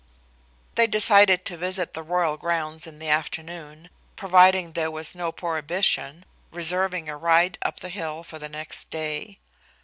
[0.73, 6.25] They decided to visit the royal grounds in the afternoon, providing there was no prohibition,
[6.51, 9.37] reserving a ride up the hill for the next day.